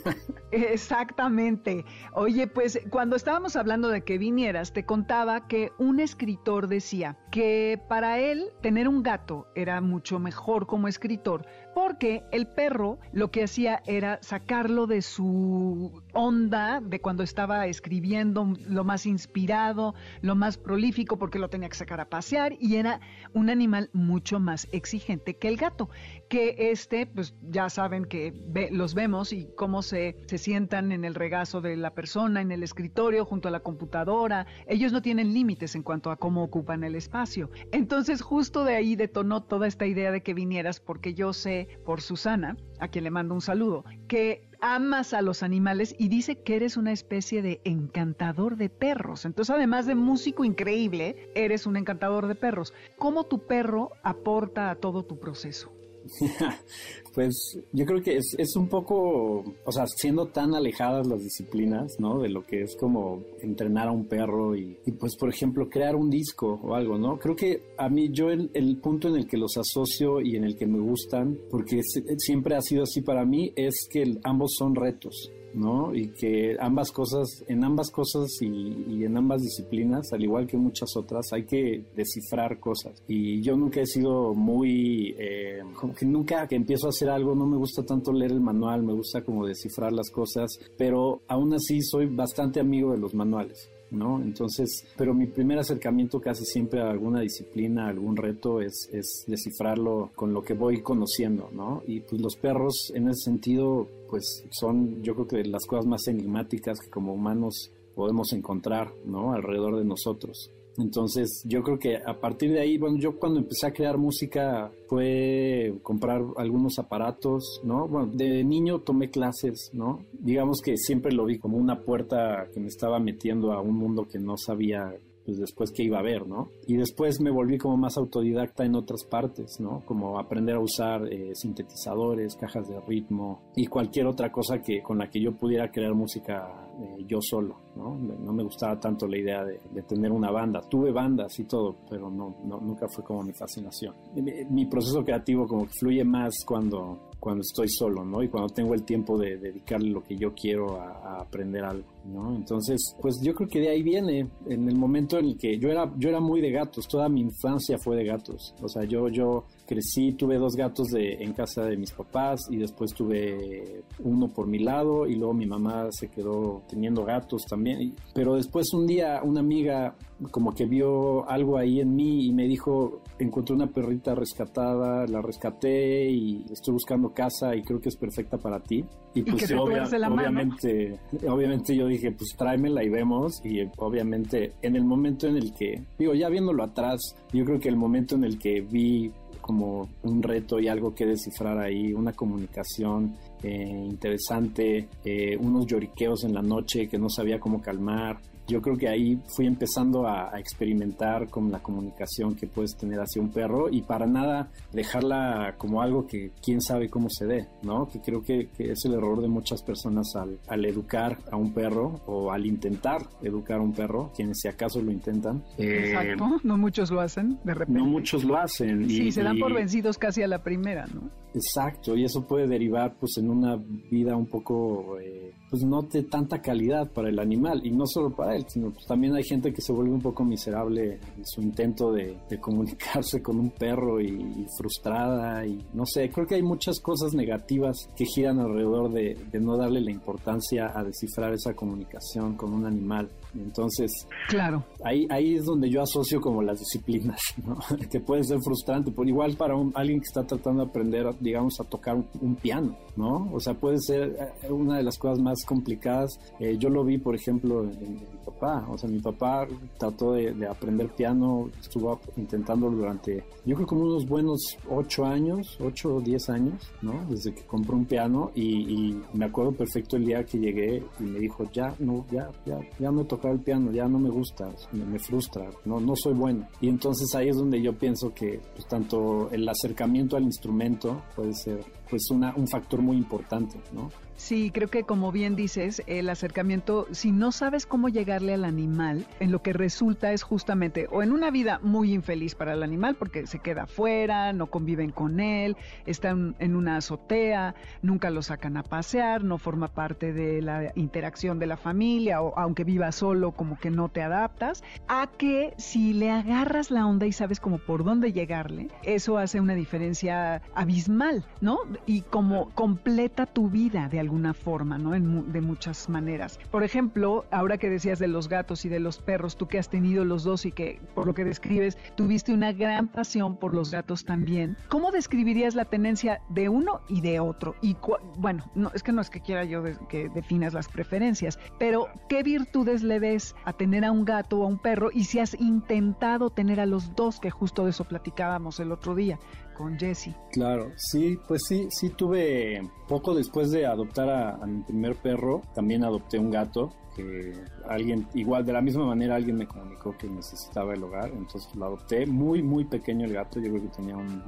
[0.52, 1.84] Exactamente.
[2.12, 7.80] Oye, pues cuando estábamos hablando de que vinieras, te contaba que un escritor decía que
[7.86, 13.44] para él tener un gato era mucho mejor como escritor porque el perro lo que
[13.44, 20.58] hacía era sacarlo de su onda de cuando estaba escribiendo lo más inspirado, lo más
[20.58, 22.98] prolífico porque lo tenía que sacar a pasear y era
[23.32, 25.88] un animal mucho más exigente que el gato,
[26.28, 28.34] que este pues ya saben que
[28.72, 32.64] los vemos y cómo se, se sientan en el regazo de la persona, en el
[32.64, 34.48] escritorio, junto a la computadora.
[34.66, 37.27] Ellos no tienen límites en cuanto a cómo ocupan el espacio.
[37.72, 42.00] Entonces, justo de ahí detonó toda esta idea de que vinieras, porque yo sé por
[42.00, 46.56] Susana, a quien le mando un saludo, que amas a los animales y dice que
[46.56, 49.24] eres una especie de encantador de perros.
[49.24, 52.72] Entonces, además de músico increíble, eres un encantador de perros.
[52.98, 55.77] ¿Cómo tu perro aporta a todo tu proceso?
[57.14, 61.98] Pues yo creo que es, es un poco, o sea, siendo tan alejadas las disciplinas,
[61.98, 62.20] ¿no?
[62.20, 65.96] De lo que es como entrenar a un perro y, y, pues, por ejemplo, crear
[65.96, 67.18] un disco o algo, ¿no?
[67.18, 70.44] Creo que a mí yo el, el punto en el que los asocio y en
[70.44, 71.80] el que me gustan, porque
[72.18, 75.32] siempre ha sido así para mí, es que ambos son retos.
[75.54, 75.94] ¿No?
[75.94, 80.96] Y que ambas cosas, en ambas cosas y, en ambas disciplinas, al igual que muchas
[80.96, 83.02] otras, hay que descifrar cosas.
[83.08, 85.62] Y yo nunca he sido muy, eh,
[85.98, 88.92] que nunca que empiezo a hacer algo, no me gusta tanto leer el manual, me
[88.92, 93.70] gusta como descifrar las cosas, pero aún así soy bastante amigo de los manuales.
[93.90, 94.20] ¿No?
[94.20, 99.24] Entonces, pero mi primer acercamiento casi siempre a alguna disciplina, a algún reto, es, es
[99.26, 101.82] descifrarlo con lo que voy conociendo, ¿no?
[101.86, 106.06] Y pues los perros, en ese sentido, pues son, yo creo que las cosas más
[106.08, 109.32] enigmáticas que como humanos podemos encontrar, ¿no?
[109.32, 110.50] Alrededor de nosotros.
[110.78, 114.70] Entonces, yo creo que a partir de ahí, bueno, yo cuando empecé a crear música
[114.86, 117.88] fue comprar algunos aparatos, ¿no?
[117.88, 120.04] Bueno, de niño tomé clases, ¿no?
[120.12, 124.06] Digamos que siempre lo vi como una puerta que me estaba metiendo a un mundo
[124.06, 124.94] que no sabía
[125.28, 126.52] pues después qué iba a ver, ¿no?
[126.66, 129.82] Y después me volví como más autodidacta en otras partes, ¿no?
[129.84, 134.96] Como aprender a usar eh, sintetizadores, cajas de ritmo y cualquier otra cosa que con
[134.96, 137.94] la que yo pudiera crear música eh, yo solo, ¿no?
[137.98, 140.62] No me gustaba tanto la idea de, de tener una banda.
[140.62, 143.94] Tuve bandas y todo, pero no, no- nunca fue como mi fascinación.
[144.14, 148.22] Mi, mi proceso creativo como que fluye más cuando cuando estoy solo, ¿no?
[148.22, 151.88] Y cuando tengo el tiempo de dedicarle lo que yo quiero a, a aprender algo,
[152.04, 152.34] ¿no?
[152.34, 155.68] Entonces, pues yo creo que de ahí viene, en el momento en el que yo
[155.68, 159.08] era, yo era muy de gatos, toda mi infancia fue de gatos, o sea, yo,
[159.08, 164.28] yo crecí, tuve dos gatos de, en casa de mis papás y después tuve uno
[164.28, 168.86] por mi lado y luego mi mamá se quedó teniendo gatos también, pero después un
[168.86, 169.94] día una amiga
[170.30, 175.22] como que vio algo ahí en mí y me dijo, encontré una perrita rescatada, la
[175.22, 178.84] rescaté y estoy buscando casa y creo que es perfecta para ti.
[179.14, 180.14] Y pues obvia- mano.
[180.22, 180.98] obviamente,
[181.28, 183.40] obviamente yo dije, pues tráemela y vemos.
[183.44, 186.98] Y obviamente en el momento en el que, digo, ya viéndolo atrás,
[187.32, 191.06] yo creo que el momento en el que vi como un reto y algo que
[191.06, 197.38] descifrar ahí, una comunicación eh, interesante, eh, unos lloriqueos en la noche que no sabía
[197.38, 198.18] cómo calmar.
[198.48, 202.98] Yo creo que ahí fui empezando a, a experimentar con la comunicación que puedes tener
[202.98, 207.46] hacia un perro y para nada dejarla como algo que quién sabe cómo se dé,
[207.62, 207.86] ¿no?
[207.88, 211.52] Que creo que, que es el error de muchas personas al, al educar a un
[211.52, 215.42] perro o al intentar educar a un perro, quienes si acaso lo intentan.
[215.58, 217.78] Eh, Exacto, no muchos lo hacen de repente.
[217.80, 218.82] no muchos lo hacen.
[218.84, 221.10] y- Sí, se dan y- por vencidos casi a la primera, ¿no?
[221.34, 223.56] Exacto, y eso puede derivar pues en una
[223.90, 228.10] vida un poco eh, pues no de tanta calidad para el animal y no solo
[228.10, 231.40] para él, sino pues también hay gente que se vuelve un poco miserable en su
[231.40, 236.36] intento de, de comunicarse con un perro y, y frustrada y no sé, creo que
[236.36, 241.32] hay muchas cosas negativas que giran alrededor de, de no darle la importancia a descifrar
[241.32, 243.08] esa comunicación con un animal.
[243.34, 243.90] Entonces,
[244.28, 244.64] Claro.
[244.84, 247.58] Ahí, ahí es donde yo asocio como las disciplinas, ¿no?
[247.90, 251.60] que puede ser frustrante, por igual para un, alguien que está tratando de aprender, digamos,
[251.60, 253.28] a tocar un, piano, ¿no?
[253.32, 256.18] O sea, puede ser eh, una de las cosas más complicadas.
[256.38, 259.46] Eh, yo lo vi, por ejemplo, en, en mi papá, o sea, mi papá
[259.78, 265.58] trató de, de aprender piano, estuvo intentándolo durante, yo creo como unos buenos ocho años,
[265.60, 267.04] ocho o diez años, ¿no?
[267.08, 271.02] Desde que compró un piano y, y me acuerdo perfecto el día que llegué y
[271.02, 274.10] me dijo, ya, no, ya, ya, ya no he tocado el piano, ya no me
[274.10, 276.46] gusta, me, me frustra, no, no soy bueno.
[276.60, 281.34] Y entonces ahí es donde yo pienso que pues, tanto el acercamiento al instrumento puede
[281.34, 283.90] ser pues una, un factor muy importante, ¿no?
[284.18, 289.06] Sí, creo que como bien dices, el acercamiento, si no sabes cómo llegarle al animal,
[289.20, 292.96] en lo que resulta es justamente o en una vida muy infeliz para el animal
[292.96, 298.56] porque se queda afuera, no conviven con él, están en una azotea, nunca lo sacan
[298.56, 303.30] a pasear, no forma parte de la interacción de la familia o aunque viva solo
[303.30, 307.58] como que no te adaptas, a que si le agarras la onda y sabes como
[307.58, 311.60] por dónde llegarle, eso hace una diferencia abismal, ¿no?
[311.86, 314.94] Y como completa tu vida de alguna forma, ¿no?
[314.94, 316.38] En de muchas maneras.
[316.50, 319.68] Por ejemplo, ahora que decías de los gatos y de los perros, tú que has
[319.68, 323.70] tenido los dos y que por lo que describes tuviste una gran pasión por los
[323.70, 324.56] gatos también.
[324.68, 327.54] ¿Cómo describirías la tenencia de uno y de otro?
[327.60, 327.76] Y
[328.16, 332.22] bueno, no es que no es que quiera yo que definas las preferencias, pero ¿qué
[332.22, 335.34] virtudes le ves a tener a un gato o a un perro y si has
[335.40, 339.18] intentado tener a los dos que justo de eso platicábamos el otro día
[339.58, 340.14] con Jesse?
[340.30, 345.42] Claro, sí, pues sí, sí tuve poco después de adoptar a, a mi primer perro,
[345.54, 347.32] también adopté un gato que
[347.68, 351.66] alguien, igual de la misma manera alguien me comunicó que necesitaba el hogar, entonces lo
[351.66, 354.22] adopté, muy, muy pequeño el gato, yo creo que tenía un,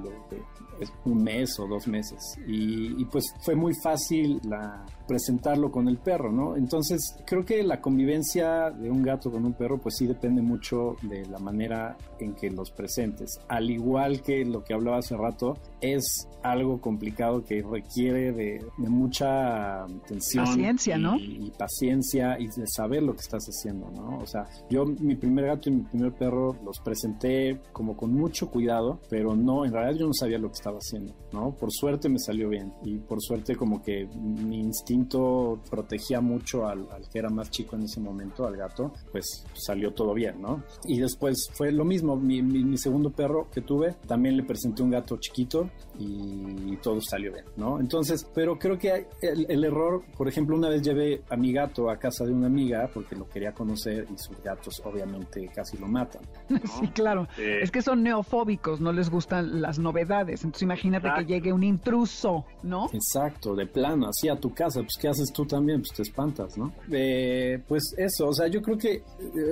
[1.05, 5.99] un mes o dos meses y, y pues fue muy fácil la, presentarlo con el
[5.99, 6.57] perro, ¿no?
[6.57, 10.95] Entonces creo que la convivencia de un gato con un perro pues sí depende mucho
[11.03, 15.59] de la manera en que los presentes, al igual que lo que hablaba hace rato,
[15.81, 21.17] es algo complicado que requiere de, de mucha atención Paciencia, y, ¿no?
[21.19, 24.19] y paciencia y de saber lo que estás haciendo, ¿no?
[24.19, 28.51] O sea, yo mi primer gato y mi primer perro los presenté como con mucho
[28.51, 31.53] cuidado, pero no, en realidad yo no sabía lo que estaba haciendo, ¿no?
[31.53, 36.87] Por suerte me salió bien y por suerte como que mi instinto protegía mucho al,
[36.91, 40.63] al que era más chico en ese momento, al gato, pues salió todo bien, ¿no?
[40.85, 44.83] Y después fue lo mismo, mi, mi- mi segundo perro que tuve, también le presenté
[44.83, 47.79] un gato chiquito y todo salió bien, ¿no?
[47.81, 51.91] Entonces, pero creo que el, el error, por ejemplo, una vez llevé a mi gato
[51.91, 55.87] a casa de una amiga porque lo quería conocer y sus gatos obviamente casi lo
[55.87, 56.23] matan.
[56.81, 57.27] Sí, claro.
[57.37, 60.45] Es que son neofóbicos, no les gustan las novedades.
[60.45, 62.89] Entonces imagínate que llegue un intruso, ¿no?
[62.93, 65.81] Exacto, de plano, así a tu casa, pues ¿qué haces tú también?
[65.81, 66.73] Pues te espantas, ¿no?
[66.91, 69.03] Eh, pues eso, o sea, yo creo que eh,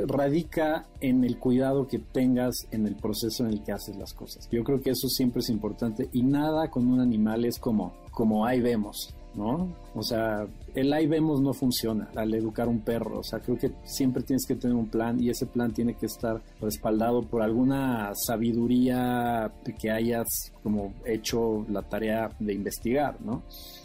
[0.06, 4.48] radica en el cuidado que tengas en el proceso en el que haces las cosas.
[4.50, 8.46] Yo creo que eso siempre es importante y nada con un animal es como, como
[8.46, 9.68] ahí vemos, ¿no?
[9.94, 13.20] O sea, el ahí vemos no funciona al educar un perro.
[13.20, 16.06] O sea, creo que siempre tienes que tener un plan y ese plan tiene que
[16.06, 20.26] estar respaldado por alguna sabiduría que hayas
[20.62, 23.42] como hecho la tarea de investigar, ¿no?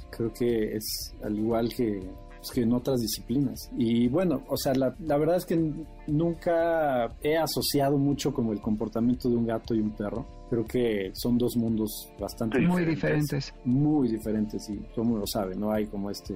[0.10, 2.00] Creo que es al igual que,
[2.38, 3.70] pues, que en otras disciplinas.
[3.78, 5.74] Y bueno, o sea, la, la verdad es que
[6.08, 10.26] nunca he asociado mucho como el comportamiento de un gato y un perro.
[10.54, 13.52] Creo que son dos mundos bastante Muy diferentes.
[13.66, 16.36] muy diferentes y todo mundo lo sabe, no hay como este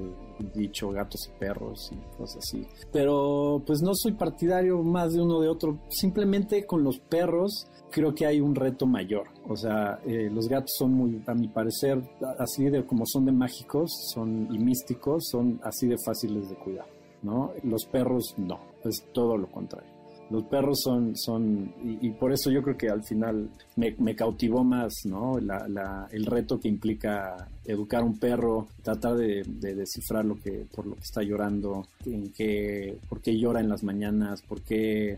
[0.55, 2.65] dicho gatos y perros y cosas así.
[2.91, 8.15] Pero pues no soy partidario más de uno de otro, simplemente con los perros creo
[8.15, 9.27] que hay un reto mayor.
[9.47, 12.01] O sea, eh, los gatos son muy, a mi parecer,
[12.39, 16.87] así de como son de mágicos son y místicos, son así de fáciles de cuidar,
[17.21, 17.51] ¿no?
[17.61, 19.96] Los perros no, es todo lo contrario.
[20.29, 24.13] Los perros son, son y, y por eso yo creo que al final me, me
[24.15, 25.39] cautivó más, ¿no?
[25.39, 30.65] La, la- el reto que implica educar un perro, tratar de, de descifrar lo que,
[30.75, 35.17] por lo que está llorando, en qué, por qué llora en las mañanas, por qué,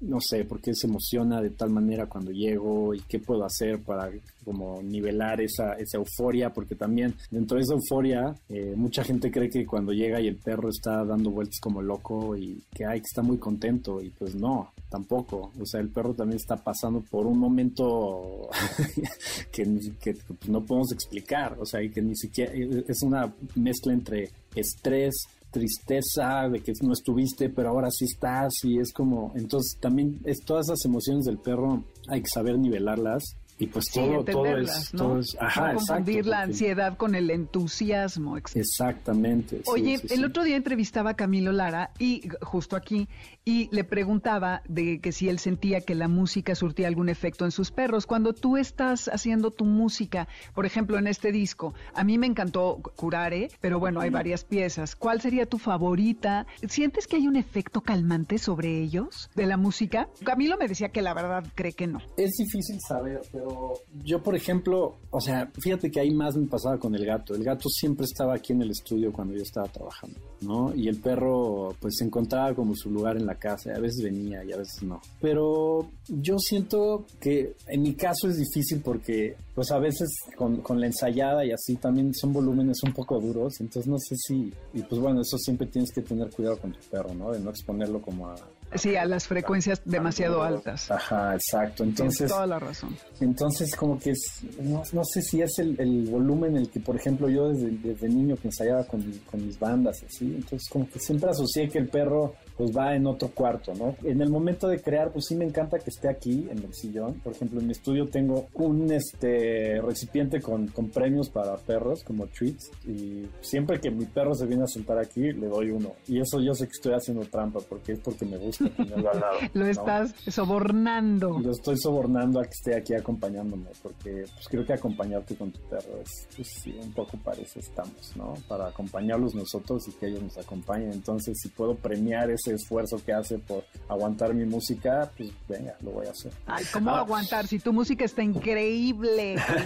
[0.00, 3.80] no sé, por qué se emociona de tal manera cuando llego y qué puedo hacer
[3.82, 4.10] para
[4.44, 9.50] como nivelar esa, esa euforia, porque también dentro de esa euforia eh, mucha gente cree
[9.50, 13.08] que cuando llega y el perro está dando vueltas como loco y que hay que
[13.08, 17.26] está muy contento y pues no, tampoco, o sea, el perro también está pasando por
[17.26, 18.48] un momento
[19.52, 19.64] que,
[20.00, 24.30] que, pues, no podemos explicar, o sea, y que ni siquiera es una mezcla entre
[24.54, 25.14] estrés,
[25.50, 30.40] tristeza de que no estuviste, pero ahora sí estás y es como, entonces también es
[30.44, 33.22] todas esas emociones del perro hay que saber nivelarlas
[33.58, 34.98] y pues Sí, todo, todo es, ¿no?
[34.98, 38.36] todo es, ajá, no confundir exacto, la porque- ansiedad con el entusiasmo.
[38.36, 39.62] ex- Exactamente.
[39.66, 43.08] Oye, sí, el otro día entrevistaba a Camilo Lara y justo aquí
[43.44, 47.50] y le preguntaba de que si él sentía que la música surtía algún efecto en
[47.50, 48.06] sus perros.
[48.06, 52.80] Cuando tú estás haciendo tu música, por ejemplo, en este disco, a mí me encantó
[52.96, 54.94] Curare, pero bueno, hay varias piezas.
[54.96, 56.46] ¿Cuál sería tu favorita?
[56.68, 60.08] ¿Sientes que hay un efecto calmante sobre ellos de la música?
[60.24, 61.98] Camilo me decía que la verdad cree que no.
[62.16, 63.74] Es difícil saber, pero Pero
[64.04, 67.34] yo, por ejemplo, o sea, fíjate que ahí más me pasaba con el gato.
[67.34, 70.74] El gato siempre estaba aquí en el estudio cuando yo estaba trabajando, ¿no?
[70.74, 73.74] Y el perro, pues se encontraba como su lugar en la casa.
[73.74, 75.00] A veces venía y a veces no.
[75.20, 80.80] Pero yo siento que en mi caso es difícil porque, pues a veces con, con
[80.80, 83.60] la ensayada y así también son volúmenes un poco duros.
[83.60, 84.52] Entonces no sé si.
[84.74, 87.32] Y pues bueno, eso siempre tienes que tener cuidado con tu perro, ¿no?
[87.32, 88.36] De no exponerlo como a.
[88.74, 90.90] Sí, a las frecuencias demasiado altas.
[90.90, 91.84] Ajá, exacto.
[91.84, 92.30] Tienes Entonces.
[92.30, 92.96] toda la razón.
[93.20, 96.96] Entonces, como que es, no, no sé si es el, el volumen el que, por
[96.96, 100.98] ejemplo, yo desde, desde niño que ensayaba con, con mis bandas, así, entonces como que
[100.98, 103.94] siempre asocié que el perro pues va en otro cuarto, ¿no?
[104.02, 107.14] En el momento de crear, pues sí me encanta que esté aquí en el sillón.
[107.20, 112.26] Por ejemplo, en mi estudio tengo un este recipiente con, con premios para perros, como
[112.26, 115.92] treats, y siempre que mi perro se viene a sentar aquí, le doy uno.
[116.08, 119.20] Y eso yo sé que estoy haciendo trampa, porque es porque me gusta tenerlo al
[119.20, 119.38] lado.
[119.54, 119.70] Lo ¿no?
[119.70, 121.38] estás sobornando.
[121.38, 125.60] Lo estoy sobornando a que esté aquí acompañándome, porque pues creo que acompañarte con tu
[125.68, 128.34] perro es, pues sí, un poco para eso estamos, ¿no?
[128.48, 130.92] Para acompañarlos nosotros y que ellos nos acompañen.
[130.92, 135.90] Entonces, si puedo premiar ese esfuerzo que hace por aguantar mi música, pues venga, lo
[135.92, 136.32] voy a hacer.
[136.46, 137.00] Ay, ¿cómo Ah.
[137.00, 137.46] aguantar?
[137.46, 139.34] Si tu música está increíble.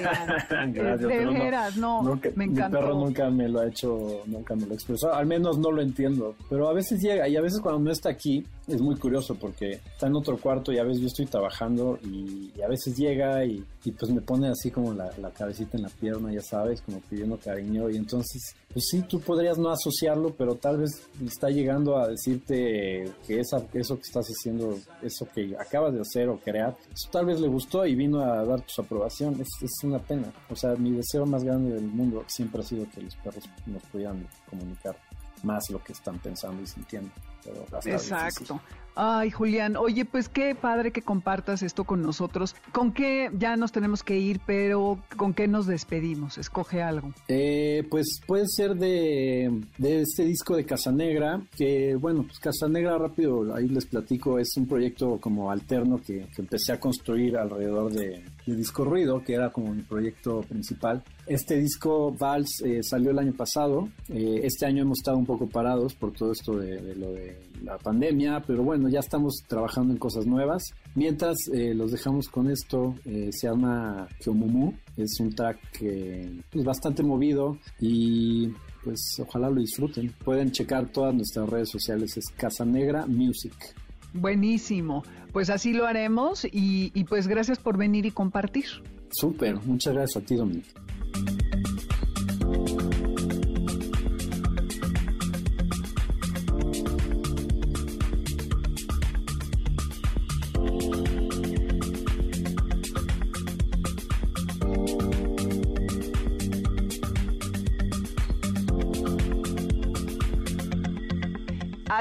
[0.51, 4.23] Gracias, de pero no- veras, no, nunca- me Mi perro nunca me lo ha hecho,
[4.27, 5.15] nunca me lo ha expresado.
[5.15, 6.35] Al menos no lo entiendo.
[6.49, 9.73] Pero a veces llega y a veces cuando no está aquí es muy curioso porque
[9.73, 13.45] está en otro cuarto y a veces yo estoy trabajando y, y a veces llega
[13.45, 16.81] y, y pues me pone así como la, la cabecita en la pierna, ya sabes,
[16.83, 17.91] como pidiendo cariño.
[17.91, 20.91] Y entonces, pues sí, tú podrías no asociarlo, pero tal vez
[21.25, 22.72] está llegando a decirte
[23.27, 27.27] que esa, eso que estás haciendo, eso que acabas de hacer o crear, eso tal
[27.27, 29.41] vez le gustó y vino a dar su aprobación.
[29.41, 30.33] Es, es una pena.
[30.51, 33.83] O sea, mi deseo más grande del mundo siempre ha sido que los perros nos
[33.85, 34.97] pudieran comunicar
[35.43, 37.11] más lo que están pensando y sintiendo.
[37.45, 38.61] Pero Exacto.
[38.95, 42.55] Ay, Julián, oye, pues qué padre que compartas esto con nosotros.
[42.73, 46.37] ¿Con qué ya nos tenemos que ir, pero con qué nos despedimos?
[46.37, 47.15] Escoge algo.
[47.29, 53.55] Eh, pues puede ser de, de este disco de Casanegra, que bueno, pues Casanegra rápido,
[53.55, 58.23] ahí les platico, es un proyecto como alterno que, que empecé a construir alrededor de,
[58.47, 61.03] de Disco Ruido, que era como mi proyecto principal.
[61.27, 65.49] Este disco Vals eh, salió el año pasado, eh, este año hemos estado un poco
[65.49, 67.32] parados por todo esto de, de lo de
[67.65, 70.63] la pandemia, pero bueno, ya estamos trabajando en cosas nuevas.
[70.95, 76.65] Mientras eh, los dejamos con esto, eh, se llama Kyomumu, es un track que pues,
[76.65, 78.49] bastante movido y
[78.85, 80.13] pues ojalá lo disfruten.
[80.25, 83.55] Pueden checar todas nuestras redes sociales, es Casanegra Music.
[84.15, 85.03] Buenísimo.
[85.33, 88.67] Pues así lo haremos y, y pues gracias por venir y compartir.
[89.11, 90.92] Súper, muchas gracias a ti, Dominic.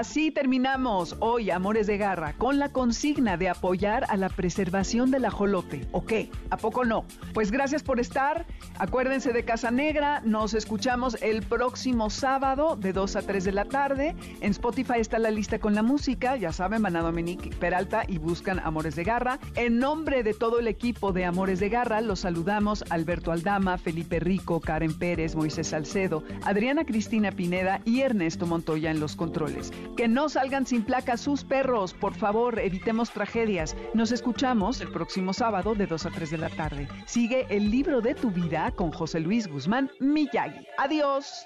[0.01, 5.25] Así terminamos hoy Amores de Garra con la consigna de apoyar a la preservación del
[5.25, 5.87] ajolote.
[5.91, 6.31] ¿O qué?
[6.49, 7.05] ¿A poco no?
[7.35, 8.47] Pues gracias por estar.
[8.79, 10.19] Acuérdense de Casa Negra.
[10.25, 14.15] Nos escuchamos el próximo sábado de 2 a 3 de la tarde.
[14.39, 16.35] En Spotify está la lista con la música.
[16.35, 19.37] Ya saben, van a Dominique Peralta y buscan Amores de Garra.
[19.53, 24.19] En nombre de todo el equipo de Amores de Garra, los saludamos Alberto Aldama, Felipe
[24.19, 29.71] Rico, Karen Pérez, Moisés Salcedo, Adriana Cristina Pineda y Ernesto Montoya en los controles.
[29.95, 33.75] Que no salgan sin placa sus perros, por favor, evitemos tragedias.
[33.93, 36.87] Nos escuchamos el próximo sábado de 2 a 3 de la tarde.
[37.05, 40.65] Sigue el libro de tu vida con José Luis Guzmán Miyagi.
[40.77, 41.45] Adiós.